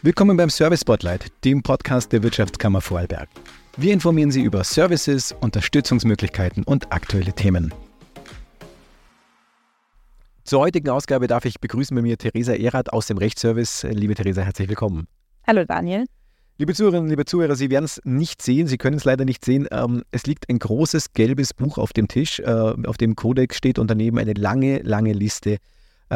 Willkommen 0.00 0.36
beim 0.36 0.48
Service 0.48 0.82
Spotlight, 0.82 1.32
dem 1.44 1.60
Podcast 1.60 2.12
der 2.12 2.22
Wirtschaftskammer 2.22 2.80
Vorarlberg. 2.80 3.28
Wir 3.76 3.92
informieren 3.92 4.30
Sie 4.30 4.42
über 4.42 4.62
Services, 4.62 5.34
Unterstützungsmöglichkeiten 5.40 6.62
und 6.62 6.92
aktuelle 6.92 7.32
Themen. 7.32 7.74
Zur 10.44 10.60
heutigen 10.60 10.88
Ausgabe 10.88 11.26
darf 11.26 11.44
ich 11.46 11.58
begrüßen 11.58 11.96
bei 11.96 12.02
mir 12.02 12.16
Theresa 12.16 12.52
Erath 12.52 12.92
aus 12.92 13.08
dem 13.08 13.18
Rechtsservice. 13.18 13.82
Liebe 13.90 14.14
Theresa, 14.14 14.42
herzlich 14.42 14.68
willkommen. 14.68 15.08
Hallo 15.48 15.64
Daniel. 15.64 16.04
Liebe 16.58 16.74
Zuhörerinnen, 16.74 17.10
liebe 17.10 17.24
Zuhörer, 17.24 17.56
Sie 17.56 17.68
werden 17.68 17.86
es 17.86 18.00
nicht 18.04 18.40
sehen, 18.40 18.68
Sie 18.68 18.78
können 18.78 18.98
es 18.98 19.04
leider 19.04 19.24
nicht 19.24 19.44
sehen. 19.44 19.66
Ähm, 19.72 20.04
es 20.12 20.26
liegt 20.26 20.48
ein 20.48 20.60
großes 20.60 21.12
gelbes 21.12 21.52
Buch 21.54 21.76
auf 21.76 21.92
dem 21.92 22.06
Tisch, 22.06 22.38
äh, 22.38 22.44
auf 22.46 22.98
dem 22.98 23.16
Codex 23.16 23.56
steht 23.56 23.80
und 23.80 23.90
daneben 23.90 24.18
eine 24.18 24.34
lange, 24.34 24.78
lange 24.78 25.12
Liste 25.12 25.58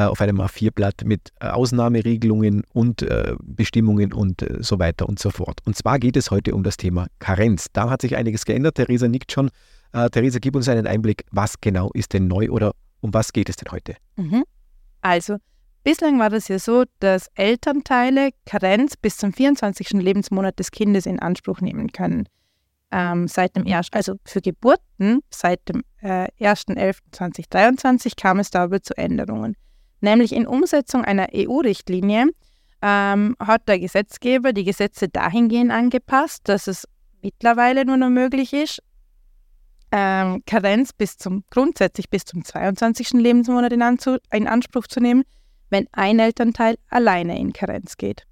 auf 0.00 0.20
einem 0.20 0.40
A4-Blatt 0.40 1.04
mit 1.04 1.32
äh, 1.40 1.48
Ausnahmeregelungen 1.48 2.62
und 2.72 3.02
äh, 3.02 3.34
Bestimmungen 3.42 4.12
und 4.12 4.44
so 4.60 4.78
weiter 4.78 5.08
und 5.08 5.18
so 5.18 5.30
fort. 5.30 5.60
Und 5.64 5.76
zwar 5.76 5.98
geht 5.98 6.16
es 6.16 6.30
heute 6.30 6.54
um 6.54 6.62
das 6.62 6.76
Thema 6.76 7.06
Karenz. 7.18 7.66
Da 7.72 7.90
hat 7.90 8.02
sich 8.02 8.16
einiges 8.16 8.44
geändert. 8.44 8.76
Theresa 8.76 9.08
nickt 9.08 9.32
schon. 9.32 9.50
Theresa, 10.12 10.38
gib 10.40 10.56
uns 10.56 10.70
einen 10.70 10.86
Einblick, 10.86 11.26
was 11.32 11.60
genau 11.60 11.90
ist 11.92 12.14
denn 12.14 12.26
neu 12.26 12.48
oder 12.48 12.72
um 13.02 13.12
was 13.12 13.34
geht 13.34 13.50
es 13.50 13.56
denn 13.56 13.70
heute? 13.70 13.94
Mhm. 14.16 14.44
Also, 15.02 15.36
bislang 15.84 16.18
war 16.18 16.30
das 16.30 16.48
ja 16.48 16.58
so, 16.58 16.84
dass 17.00 17.28
Elternteile 17.34 18.30
Karenz 18.46 18.96
bis 18.96 19.18
zum 19.18 19.32
24. 19.32 19.90
Lebensmonat 19.90 20.58
des 20.58 20.70
Kindes 20.70 21.04
in 21.04 21.18
Anspruch 21.18 21.60
nehmen 21.60 21.92
können. 21.92 22.26
Ähm, 22.90 23.26
seit 23.26 23.56
dem 23.56 23.64
ersten, 23.64 23.96
also 23.96 24.16
für 24.24 24.40
Geburten 24.40 25.20
seit 25.30 25.68
dem 25.68 25.82
äh, 26.00 26.28
1.11.2023 26.40 28.12
kam 28.16 28.38
es 28.38 28.50
dabei 28.50 28.78
zu 28.78 28.96
Änderungen. 28.96 29.56
Nämlich 30.02 30.32
in 30.32 30.46
Umsetzung 30.46 31.04
einer 31.04 31.28
EU-Richtlinie 31.34 32.26
ähm, 32.82 33.36
hat 33.38 33.68
der 33.68 33.78
Gesetzgeber 33.78 34.52
die 34.52 34.64
Gesetze 34.64 35.08
dahingehend 35.08 35.70
angepasst, 35.70 36.42
dass 36.48 36.66
es 36.66 36.86
mittlerweile 37.22 37.86
nur 37.86 37.96
noch 37.96 38.10
möglich 38.10 38.52
ist, 38.52 38.82
ähm, 39.92 40.42
Karenz 40.44 40.92
bis 40.92 41.16
zum 41.16 41.44
grundsätzlich 41.50 42.10
bis 42.10 42.24
zum 42.24 42.44
22. 42.44 43.12
Lebensmonat 43.12 43.72
in, 43.72 43.82
Anzu 43.82 44.18
in 44.32 44.48
Anspruch 44.48 44.88
zu 44.88 45.00
nehmen, 45.00 45.22
wenn 45.70 45.86
ein 45.92 46.18
Elternteil 46.18 46.76
alleine 46.88 47.38
in 47.38 47.52
Karenz 47.52 47.96
geht. 47.96 48.26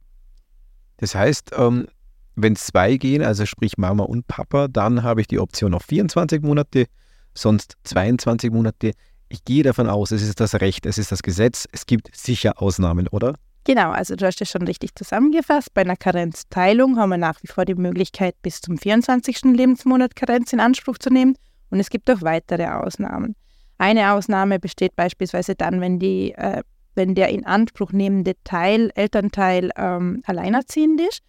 Das 0.97 1.14
heißt, 1.14 1.53
ähm, 1.56 1.87
wenn 2.34 2.56
zwei 2.56 2.97
gehen, 2.97 3.22
also 3.22 3.47
sprich 3.47 3.78
Mama 3.78 4.05
und 4.05 4.27
Papa, 4.27 4.66
dann 4.66 5.05
habe 5.05 5.20
ich 5.20 5.28
die 5.28 5.39
Option 5.39 5.75
auf 5.75 5.84
24 5.84 6.42
Monate, 6.42 6.87
sonst 7.34 7.77
22 7.84 8.50
Monate. 8.50 8.92
Ich 9.33 9.45
gehe 9.45 9.62
davon 9.62 9.89
aus, 9.89 10.11
es 10.11 10.23
ist 10.23 10.41
das 10.41 10.56
Recht, 10.56 10.86
es 10.86 10.98
ist 10.98 11.12
das 11.12 11.23
Gesetz, 11.23 11.69
es 11.70 11.86
gibt 11.86 12.14
sicher 12.14 12.61
Ausnahmen, 12.61 13.06
oder? 13.09 13.34
Genau, 13.62 13.91
also 13.92 14.17
du 14.17 14.27
hast 14.27 14.41
es 14.41 14.50
schon 14.50 14.62
richtig 14.62 14.97
zusammengefasst. 14.97 15.72
Bei 15.72 15.83
einer 15.83 15.97
Karenzteilung 15.97 16.98
haben 16.98 17.11
wir 17.11 17.17
nach 17.17 17.41
wie 17.42 17.47
vor 17.47 17.64
die 17.64 17.77
Möglichkeit, 17.77 18.34
bis 18.42 18.61
zum 18.61 18.77
24. 18.77 19.42
Lebensmonat 19.42 20.17
Karenz 20.17 20.53
in 20.53 20.59
Anspruch 20.59 20.98
zu 20.98 21.11
nehmen 21.11 21.37
und 21.70 21.78
es 21.78 21.91
gibt 21.91 22.11
auch 22.11 22.22
weitere 22.22 22.67
Ausnahmen. 22.67 23.37
Eine 23.78 24.12
Ausnahme 24.12 24.59
besteht 24.59 24.97
beispielsweise 24.97 25.55
dann, 25.55 25.81
wenn, 25.81 26.00
die, 26.00 26.33
äh, 26.33 26.62
wenn 26.97 27.15
der 27.15 27.28
in 27.28 27.47
Anspruch 27.47 27.92
nehmende 27.92 28.34
Teil, 28.42 28.91
Elternteil 28.97 29.70
ähm, 29.77 30.22
alleinerziehend 30.27 31.00
ist. 31.03 31.20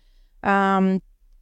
Ähm, 0.42 1.02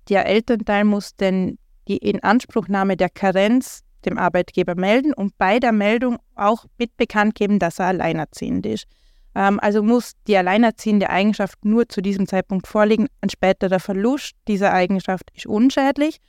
der 0.10 0.26
Elternteil 0.26 0.84
muss 0.84 1.16
denn 1.16 1.58
die 1.88 1.98
Inanspruchnahme 1.98 2.98
der 2.98 3.10
Karenz 3.10 3.82
dem 4.06 4.18
Arbeitgeber 4.18 4.76
melden 4.76 5.14
und 5.14 5.38
bei 5.38 5.60
der 5.60 5.72
Meldung 5.72 6.18
auch 6.36 6.66
mit 6.78 6.96
bekannt 6.98 7.36
geben, 7.36 7.60
dass 7.60 7.80
er 7.80 7.88
alleinerziehend 7.88 8.66
ist. 8.66 8.86
Ähm, 9.36 9.60
also 9.60 9.84
muss 9.84 10.14
die 10.28 10.38
alleinerziehende 10.38 11.10
Eigenschaft 11.10 11.64
nur 11.64 11.88
zu 11.90 12.02
diesem 12.02 12.28
Zeitpunkt 12.28 12.68
vorliegen. 12.68 13.08
Ein 13.22 13.30
späterer 13.30 13.80
Verlust 13.80 14.36
dieser 14.48 14.74
Eigenschaft 14.74 15.32
ist 15.36 15.46
unschädlich. 15.46 16.20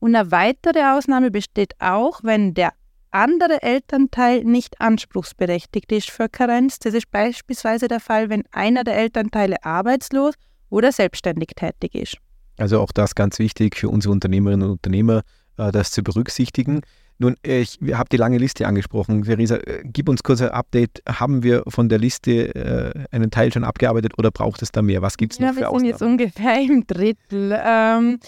Und 0.00 0.14
eine 0.14 0.30
weitere 0.30 0.82
Ausnahme 0.84 1.30
besteht 1.30 1.74
auch, 1.80 2.20
wenn 2.22 2.54
der 2.54 2.72
andere 3.10 3.62
Elternteil 3.62 4.44
nicht 4.44 4.80
anspruchsberechtigt 4.80 5.90
ist 5.92 6.10
für 6.10 6.28
Karenz. 6.28 6.78
Das 6.78 6.94
ist 6.94 7.10
beispielsweise 7.10 7.88
der 7.88 8.00
Fall, 8.00 8.28
wenn 8.28 8.44
einer 8.52 8.84
der 8.84 8.96
Elternteile 8.96 9.64
arbeitslos 9.64 10.34
oder 10.70 10.92
selbstständig 10.92 11.48
tätig 11.56 11.94
ist. 11.94 12.18
Also 12.58 12.80
auch 12.80 12.92
das 12.92 13.14
ganz 13.14 13.38
wichtig 13.38 13.76
für 13.76 13.88
unsere 13.88 14.12
Unternehmerinnen 14.12 14.66
und 14.66 14.72
Unternehmer, 14.72 15.22
äh, 15.56 15.72
das 15.72 15.90
zu 15.90 16.02
berücksichtigen. 16.02 16.82
Nun, 17.20 17.36
ich 17.42 17.78
habe 17.92 18.08
die 18.10 18.16
lange 18.16 18.38
Liste 18.38 18.66
angesprochen. 18.66 19.22
Theresa, 19.22 19.56
äh, 19.56 19.82
gib 19.84 20.08
uns 20.08 20.22
kurz 20.22 20.40
ein 20.40 20.50
Update. 20.50 21.02
Haben 21.08 21.42
wir 21.42 21.64
von 21.66 21.88
der 21.88 21.98
Liste 21.98 22.54
äh, 22.54 23.04
einen 23.10 23.30
Teil 23.30 23.52
schon 23.52 23.64
abgearbeitet 23.64 24.12
oder 24.18 24.30
braucht 24.30 24.62
es 24.62 24.70
da 24.70 24.82
mehr? 24.82 25.02
Was 25.02 25.16
gibt 25.16 25.32
es 25.32 25.40
noch 25.40 25.52
für 25.52 25.68
Ausnahmen? 25.68 25.84
Wir 25.84 25.98
sind 25.98 26.20
jetzt 26.20 26.36
ungefähr 26.36 26.60
im 26.60 26.86
Drittel. 26.86 27.58
Ähm, 27.60 28.20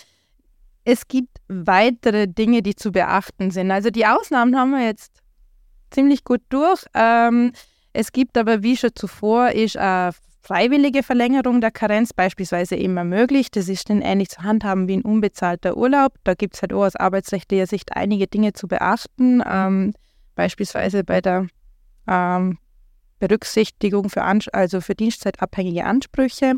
es 0.85 1.07
gibt 1.07 1.39
weitere 1.47 2.27
Dinge, 2.27 2.63
die 2.63 2.75
zu 2.75 2.91
beachten 2.91 3.53
sind. 3.53 3.71
Also 3.71 3.91
die 3.91 4.07
Ausnahmen 4.07 4.57
haben 4.57 4.73
wir 4.73 4.85
jetzt 4.85 5.21
ziemlich 5.91 6.25
gut 6.25 6.43
durch. 6.49 6.85
Ähm, 6.95 7.53
es 7.93 8.13
gibt 8.13 8.37
aber, 8.37 8.63
wie 8.63 8.77
schon 8.77 8.91
zuvor, 8.95 9.51
ist 9.51 9.77
eine 9.77 10.13
freiwillige 10.43 11.03
Verlängerung 11.03 11.61
der 11.61 11.71
Karenz 11.71 12.13
beispielsweise 12.13 12.77
immer 12.77 13.05
möglich. 13.05 13.51
Das 13.51 13.69
ist 13.69 13.91
dann 13.91 14.03
ähnlich 14.03 14.31
zu 14.31 14.43
handhaben 14.43 14.89
wie 14.89 14.97
ein 14.97 15.03
unbezahlter 15.03 15.77
Urlaub. 15.77 16.15
Da 16.25 16.35
gibt 16.35 16.55
es 16.55 16.63
halt 16.63 16.73
auch 16.73 16.85
aus 16.85 16.97
arbeitsrechtlicher 16.97 17.67
Sicht 17.67 17.97
einige 17.97 18.27
Dinge 18.27 18.53
zu 18.53 18.67
beachten, 18.67 19.43
ähm, 19.47 19.93
beispielsweise 20.35 21.05
bei 21.05 21.21
der 21.21 21.47
ähm, 22.09 22.59
Berücksichtigung 23.19 24.09
für, 24.09 24.23
Ans 24.23 24.49
also 24.49 24.81
für 24.81 24.95
dienstzeitabhängige 24.95 25.85
Ansprüche. 25.85 26.55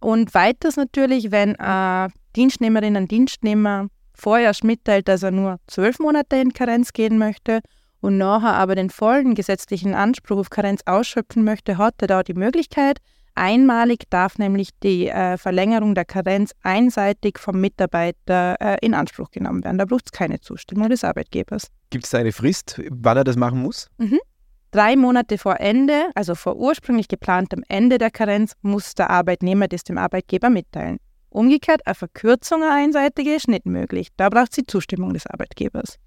Und 0.00 0.34
weiters 0.34 0.76
natürlich, 0.76 1.32
wenn 1.32 1.54
äh, 1.56 2.08
Dienstnehmerinnen 2.36 3.04
und 3.04 3.10
Dienstnehmer 3.10 3.88
vorher 4.14 4.52
mitteilt, 4.62 5.08
dass 5.08 5.22
er 5.22 5.30
nur 5.30 5.58
zwölf 5.66 5.98
Monate 5.98 6.36
in 6.36 6.52
Karenz 6.52 6.92
gehen 6.92 7.18
möchte 7.18 7.60
und 8.00 8.18
nachher 8.18 8.54
aber 8.54 8.74
den 8.74 8.90
vollen 8.90 9.34
gesetzlichen 9.34 9.94
Anspruch 9.94 10.38
auf 10.38 10.50
Karenz 10.50 10.82
ausschöpfen 10.86 11.44
möchte, 11.44 11.76
hat 11.76 11.94
er 12.00 12.06
da 12.06 12.22
die 12.22 12.34
Möglichkeit, 12.34 12.98
Einmalig 13.36 14.04
darf 14.10 14.38
nämlich 14.38 14.70
die 14.82 15.08
äh, 15.08 15.36
Verlängerung 15.36 15.94
der 15.94 16.04
Karenz 16.04 16.52
einseitig 16.62 17.38
vom 17.38 17.60
Mitarbeiter 17.60 18.56
äh, 18.60 18.76
in 18.80 18.94
Anspruch 18.94 19.30
genommen 19.30 19.62
werden. 19.62 19.78
Da 19.78 19.84
braucht 19.84 20.06
es 20.06 20.12
keine 20.12 20.40
Zustimmung 20.40 20.88
des 20.88 21.04
Arbeitgebers. 21.04 21.68
Gibt 21.90 22.04
es 22.04 22.10
da 22.10 22.18
eine 22.18 22.32
Frist, 22.32 22.80
wann 22.90 23.16
er 23.16 23.24
das 23.24 23.36
machen 23.36 23.62
muss? 23.62 23.88
Mhm. 23.98 24.18
Drei 24.70 24.96
Monate 24.96 25.38
vor 25.38 25.60
Ende, 25.60 26.10
also 26.14 26.34
vor 26.34 26.56
ursprünglich 26.56 27.08
geplantem 27.08 27.62
Ende 27.68 27.98
der 27.98 28.10
Karenz, 28.10 28.54
muss 28.62 28.94
der 28.94 29.10
Arbeitnehmer 29.10 29.68
das 29.68 29.84
dem 29.84 29.96
Arbeitgeber 29.96 30.50
mitteilen. 30.50 30.98
Umgekehrt, 31.28 31.86
eine 31.86 31.94
Verkürzung 31.94 32.62
eine 32.62 32.72
einseitige 32.72 33.34
ist 33.34 33.48
nicht 33.48 33.66
möglich. 33.66 34.08
Da 34.16 34.28
braucht 34.28 34.50
es 34.50 34.56
die 34.56 34.66
Zustimmung 34.66 35.12
des 35.12 35.26
Arbeitgebers. 35.26 35.98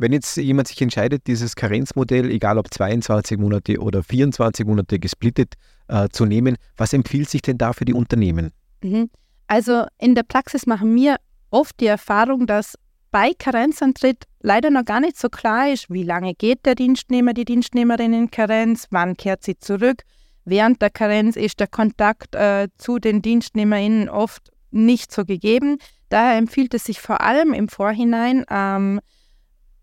Wenn 0.00 0.14
jetzt 0.14 0.38
jemand 0.38 0.66
sich 0.66 0.80
entscheidet, 0.80 1.26
dieses 1.26 1.54
Karenzmodell, 1.54 2.30
egal 2.30 2.56
ob 2.56 2.72
22 2.72 3.36
Monate 3.36 3.78
oder 3.80 4.02
24 4.02 4.64
Monate 4.64 4.98
gesplittet 4.98 5.56
äh, 5.88 6.08
zu 6.08 6.24
nehmen, 6.24 6.56
was 6.78 6.94
empfiehlt 6.94 7.28
sich 7.28 7.42
denn 7.42 7.58
da 7.58 7.74
für 7.74 7.84
die 7.84 7.92
Unternehmen? 7.92 8.50
Mhm. 8.82 9.10
Also 9.46 9.84
in 9.98 10.14
der 10.14 10.22
Praxis 10.22 10.64
machen 10.64 10.94
wir 10.94 11.16
oft 11.50 11.78
die 11.80 11.86
Erfahrung, 11.86 12.46
dass 12.46 12.78
bei 13.10 13.32
Karenzantritt 13.38 14.24
leider 14.40 14.70
noch 14.70 14.86
gar 14.86 15.00
nicht 15.00 15.18
so 15.18 15.28
klar 15.28 15.70
ist, 15.70 15.90
wie 15.90 16.04
lange 16.04 16.32
geht 16.32 16.64
der 16.64 16.76
Dienstnehmer, 16.76 17.34
die 17.34 17.44
Dienstnehmerin 17.44 18.14
in 18.14 18.30
Karenz, 18.30 18.86
wann 18.90 19.18
kehrt 19.18 19.44
sie 19.44 19.58
zurück. 19.58 20.04
Während 20.46 20.80
der 20.80 20.88
Karenz 20.88 21.36
ist 21.36 21.60
der 21.60 21.66
Kontakt 21.66 22.34
äh, 22.34 22.68
zu 22.78 22.98
den 22.98 23.20
DienstnehmerInnen 23.20 24.08
oft 24.08 24.50
nicht 24.70 25.12
so 25.12 25.26
gegeben. 25.26 25.76
Daher 26.08 26.38
empfiehlt 26.38 26.72
es 26.72 26.84
sich 26.84 27.02
vor 27.02 27.20
allem 27.20 27.52
im 27.52 27.68
Vorhinein, 27.68 28.46
ähm, 28.50 29.00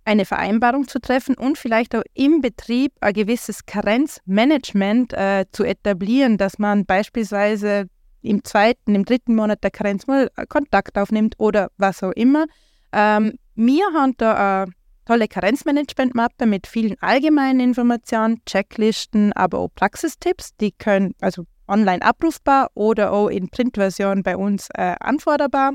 eine 0.08 0.24
Vereinbarung 0.24 0.88
zu 0.88 1.00
treffen 1.00 1.36
und 1.36 1.58
vielleicht 1.58 1.94
auch 1.94 2.04
im 2.14 2.40
Betrieb 2.40 2.94
ein 3.02 3.14
gewisses 3.14 3.66
Karenzmanagement 3.66 5.12
äh, 5.14 5.46
zu 5.52 5.66
etablieren, 5.66 6.38
dass 6.38 6.60
man 6.60 6.86
beispielsweise 6.86 7.88
im 8.22 8.44
zweiten, 8.46 8.96
im 8.96 9.04
dritten 9.04 9.36
Monat 9.36 9.64
der 9.64 9.72
Karenz 9.72 10.08
mal 10.08 10.30
Kontakt 10.48 10.98
aufnimmt 10.98 11.36
oder 11.40 11.70
was 11.78 12.02
auch 12.04 12.14
immer. 12.14 12.46
Ähm, 12.94 13.38
wir 13.56 13.84
haben 13.94 14.14
da 14.18 14.64
eine 14.64 14.72
tolle 15.06 15.28
Karenzmanagement-Mappe 15.28 16.46
mit 16.46 16.68
vielen 16.68 16.96
allgemeinen 17.02 17.60
Informationen, 17.60 18.42
Checklisten, 18.46 19.34
aber 19.34 19.60
auch 19.60 19.70
Praxistipps. 19.76 20.56
Die 20.56 20.72
können 20.72 21.16
also 21.20 21.44
online 21.68 22.02
abrufbar 22.02 22.70
oder 22.76 23.12
auch 23.12 23.28
in 23.28 23.50
Printversion 23.50 24.24
bei 24.24 24.38
uns 24.38 24.70
äh, 24.74 24.96
anforderbar 25.02 25.74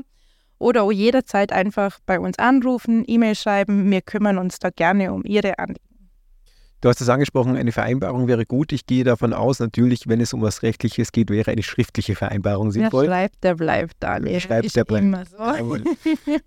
oder 0.63 0.83
auch 0.83 0.91
jederzeit 0.91 1.51
einfach 1.51 1.99
bei 2.05 2.19
uns 2.19 2.39
anrufen, 2.39 3.03
E-Mail 3.05 3.35
schreiben. 3.35 3.91
Wir 3.91 4.01
kümmern 4.01 4.37
uns 4.37 4.59
da 4.59 4.69
gerne 4.69 5.13
um 5.13 5.23
Ihre 5.25 5.59
Anliegen. 5.59 5.81
Du 6.81 6.89
hast 6.89 6.99
es 6.99 7.07
angesprochen, 7.07 7.55
eine 7.55 7.71
Vereinbarung 7.71 8.27
wäre 8.27 8.45
gut. 8.45 8.73
Ich 8.73 8.85
gehe 8.85 9.05
davon 9.05 9.31
aus, 9.31 9.59
natürlich, 9.59 10.07
wenn 10.07 10.19
es 10.19 10.33
um 10.33 10.41
was 10.41 10.63
Rechtliches 10.63 11.13
geht, 11.13 11.29
wäre 11.29 11.51
eine 11.51 11.63
schriftliche 11.63 12.13
Vereinbarung 12.13 12.71
sinnvoll. 12.71 13.03
Wer 13.03 13.09
schreibt, 13.09 13.43
der 13.43 13.55
bleibt, 13.55 13.93
Daniel. 14.01 14.39
Schreibt, 14.41 14.75
der 14.75 14.83
bleibt. 14.83 15.05
Immer 15.05 15.23
so. 15.25 15.77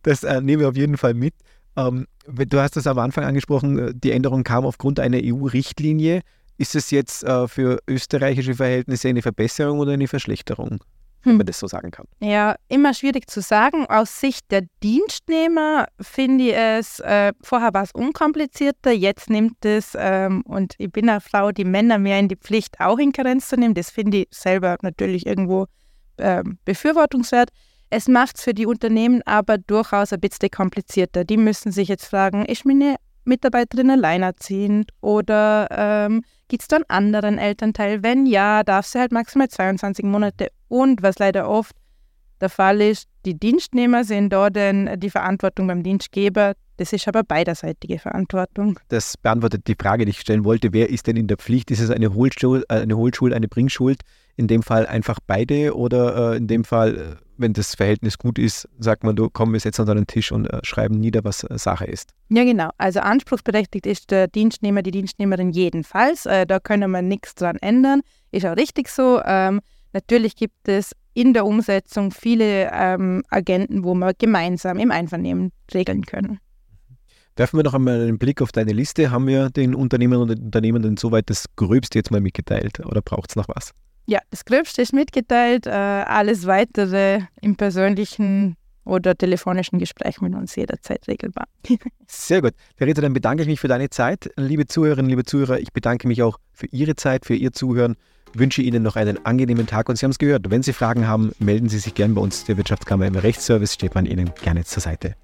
Das 0.03 0.25
äh, 0.25 0.43
nehmen 0.43 0.61
wir 0.61 0.69
auf 0.69 0.77
jeden 0.77 0.99
Fall 0.99 1.15
mit. 1.15 1.33
Ähm, 1.77 2.07
du 2.27 2.61
hast 2.61 2.77
es 2.77 2.87
am 2.87 2.99
Anfang 2.99 3.25
angesprochen, 3.25 3.79
äh, 3.79 3.93
die 3.95 4.13
Änderung 4.13 4.45
kam 4.45 4.67
aufgrund 4.67 5.01
einer 5.01 5.19
EU-Richtlinie. 5.23 6.21
Ist 6.59 6.75
es 6.75 6.91
jetzt 6.91 7.25
äh, 7.25 7.49
für 7.49 7.79
österreichische 7.89 8.55
Verhältnisse 8.55 9.09
eine 9.09 9.23
Verbesserung 9.23 9.79
oder 9.79 9.93
eine 9.93 10.07
Verschlechterung? 10.07 10.81
Wenn 11.27 11.33
hm. 11.33 11.39
man 11.39 11.47
das 11.47 11.59
so 11.59 11.67
sagen 11.67 11.91
kann. 11.91 12.07
Ja, 12.21 12.55
immer 12.69 12.95
schwierig 12.95 13.29
zu 13.29 13.41
sagen. 13.41 13.87
Aus 13.87 14.21
Sicht 14.21 14.51
der 14.51 14.63
Dienstnehmer 14.83 15.87
finde 16.01 16.45
ich 16.45 16.55
es, 16.55 17.01
äh, 17.01 17.33
vorher 17.43 17.75
war 17.75 17.83
es 17.83 17.93
unkomplizierter, 17.93 18.93
jetzt 18.93 19.29
nimmt 19.29 19.65
es, 19.65 19.97
ähm, 19.99 20.43
und 20.43 20.75
ich 20.79 20.91
bin 20.91 21.09
eine 21.09 21.21
Frau, 21.21 21.51
die 21.51 21.65
Männer 21.65 21.99
mehr 21.99 22.19
in 22.21 22.29
die 22.29 22.37
Pflicht, 22.37 22.81
auch 22.81 22.99
in 22.99 23.13
Karenz 23.13 23.49
zu 23.49 23.57
nehmen. 23.57 23.75
Das 23.75 23.91
finde 23.91 24.19
ich 24.19 24.29
selber 24.31 24.77
natürlich 24.83 25.27
irgendwo 25.27 25.67
äh, 26.17 26.45
befürwortungswert. 26.65 27.51
Es 27.91 28.09
macht 28.09 28.37
es 28.37 28.43
für 28.43 28.55
die 28.55 28.67
Unternehmen 28.67 29.23
aber 29.27 29.59
durchaus 29.59 30.13
ein 30.13 30.21
bisschen 30.21 30.51
komplizierter. 30.51 31.25
Die 31.25 31.37
müssen 31.37 31.71
sich 31.71 31.89
jetzt 31.89 32.07
fragen, 32.07 32.45
ist 32.45 32.65
meine 32.65 32.97
Mitarbeiterin 33.27 33.91
alleinerziehend 33.91 34.91
oder 35.01 35.69
ähm, 35.71 36.23
gibt 36.49 36.63
es 36.63 36.69
da 36.69 36.77
einen 36.77 36.85
anderen 36.89 37.39
Elternteil? 37.39 38.03
Wenn 38.03 38.27
ja, 38.27 38.63
darf 38.63 38.87
sie 38.87 38.99
halt 38.99 39.13
maximal 39.13 39.49
22 39.49 40.05
Monate. 40.05 40.49
Und 40.69 41.03
was 41.03 41.19
leider 41.19 41.49
oft 41.49 41.75
der 42.41 42.51
Fall 42.51 42.81
ist, 42.81 43.09
die 43.25 43.39
Dienstnehmer 43.39 44.05
sehen 44.05 44.29
dort 44.29 44.57
die 44.57 45.11
Verantwortung 45.11 45.67
beim 45.67 45.83
Dienstgeber. 45.83 46.55
Das 46.77 46.93
ist 46.93 47.09
aber 47.09 47.25
beiderseitige 47.25 47.99
Verantwortung. 47.99 48.79
Das 48.89 49.17
beantwortet 49.17 49.67
die 49.67 49.77
Frage, 49.81 50.05
die 50.05 50.11
ich 50.11 50.21
stellen 50.21 50.45
wollte. 50.45 50.73
Wer 50.73 50.91
ist 50.91 51.07
denn 51.07 51.17
in 51.17 51.27
der 51.27 51.39
Pflicht? 51.39 51.71
Ist 51.71 51.81
es 51.81 51.91
eine 51.91 52.13
Hohlschuld, 52.13 52.65
äh, 52.69 52.81
eine, 52.81 52.97
Hohlschuld, 52.97 53.33
eine 53.33 53.49
Bringschuld? 53.49 54.03
In 54.37 54.47
dem 54.47 54.63
Fall 54.63 54.87
einfach 54.87 55.19
beide 55.27 55.75
oder 55.75 56.35
äh, 56.35 56.37
in 56.37 56.47
dem 56.47 56.65
Fall, 56.65 56.97
äh, 56.97 57.17
wenn 57.39 57.53
das 57.53 57.75
Verhältnis 57.75 58.19
gut 58.19 58.39
ist, 58.39 58.69
sagt 58.79 59.05
man, 59.05 59.17
du 59.17 59.29
komm, 59.31 59.53
wir 59.53 59.61
setzen 59.61 59.83
uns 59.83 59.91
an 59.91 59.97
den 59.97 60.07
Tisch 60.07 60.33
und 60.33 60.47
äh, 60.47 60.61
schreiben 60.63 60.99
nieder, 60.99 61.25
was 61.25 61.45
äh, 61.45 61.59
Sache 61.59 61.85
ist. 61.85 62.11
Ja, 62.29 62.45
genau. 62.45 62.71
Also 62.79 63.01
anspruchsberechtigt 63.01 63.87
ist 63.87 64.11
der 64.11 64.29
Dienstnehmer, 64.29 64.83
die 64.83 64.91
Dienstnehmerin 64.91 65.51
jedenfalls. 65.51 66.27
Äh, 66.27 66.47
da 66.47 66.61
können 66.61 66.91
wir 66.91 67.03
nichts 67.03 67.35
dran 67.35 67.57
ändern. 67.57 68.03
Ist 68.31 68.47
auch 68.47 68.57
richtig 68.57 68.89
so. 68.89 69.21
Ähm, 69.25 69.61
natürlich 69.93 70.37
gibt 70.37 70.69
es 70.69 70.93
in 71.15 71.33
der 71.33 71.47
Umsetzung 71.47 72.11
viele 72.11 72.71
ähm, 72.73 73.23
Agenten, 73.31 73.85
wo 73.85 73.95
wir 73.95 74.13
gemeinsam 74.15 74.79
im 74.79 74.91
Einvernehmen 74.91 75.53
regeln 75.73 76.05
können. 76.05 76.39
Werfen 77.37 77.59
wir 77.59 77.65
noch 77.65 77.75
einmal 77.75 78.01
einen 78.01 78.19
Blick 78.19 78.41
auf 78.41 78.51
deine 78.51 78.73
Liste. 78.73 79.11
Haben 79.11 79.27
wir 79.27 79.51
den 79.51 79.75
Unternehmern 79.75 80.23
und 80.23 80.31
Unternehmern 80.31 80.97
soweit 80.97 81.29
das 81.29 81.45
Gröbste 81.57 81.99
jetzt 81.99 82.11
mal 82.11 82.21
mitgeteilt 82.21 82.81
oder 82.81 83.03
braucht 83.03 83.31
es 83.31 83.37
noch 83.37 83.49
was? 83.49 83.73
Ja, 84.07 84.21
das 84.31 84.45
Gröbste 84.45 84.83
ist 84.83 84.93
mitgeteilt. 84.93 85.67
Äh, 85.67 85.71
alles 85.71 86.47
weitere 86.47 87.23
im 87.41 87.57
persönlichen 87.57 88.57
oder 88.85 89.17
telefonischen 89.17 89.81
Gespräch 89.81 90.21
mit 90.21 90.35
uns 90.35 90.55
jederzeit 90.55 91.07
regelbar. 91.09 91.49
Sehr 92.07 92.41
gut. 92.41 92.53
Verita, 92.77 93.03
dann 93.03 93.13
bedanke 93.13 93.43
ich 93.43 93.49
mich 93.49 93.59
für 93.59 93.69
deine 93.69 93.91
Zeit. 93.91 94.31
Liebe 94.37 94.67
Zuhörerinnen, 94.67 95.11
liebe 95.11 95.25
Zuhörer, 95.25 95.59
ich 95.59 95.73
bedanke 95.73 96.07
mich 96.07 96.23
auch 96.23 96.39
für 96.53 96.67
Ihre 96.67 96.95
Zeit, 96.95 97.27
für 97.27 97.35
Ihr 97.35 97.53
Zuhören. 97.53 97.97
Wünsche 98.33 98.63
Ihnen 98.63 98.83
noch 98.85 98.95
einen 98.95 99.25
angenehmen 99.27 99.67
Tag 99.67 99.89
und 99.89 99.97
Sie 99.97 100.07
haben 100.07 100.13
es 100.13 100.19
gehört. 100.19 100.51
Wenn 100.51 100.63
Sie 100.63 100.73
Fragen 100.73 101.09
haben, 101.09 101.33
melden 101.41 101.69
Sie 101.69 101.79
sich 101.79 101.95
gerne 101.95 102.15
bei 102.15 102.21
uns, 102.21 102.45
der 102.45 102.57
Wirtschaftskammer 102.57 103.07
im 103.07 103.17
Rechtsservice, 103.17 103.75
steht 103.75 103.95
man 103.95 104.07
Ihnen 104.07 104.31
gerne 104.41 104.65
zur 104.65 104.83
Seite. 104.83 105.17